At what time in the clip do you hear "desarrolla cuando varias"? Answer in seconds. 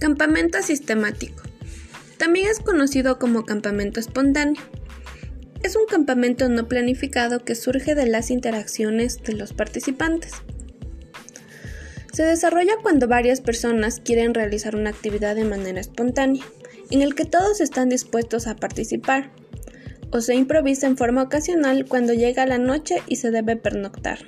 12.22-13.42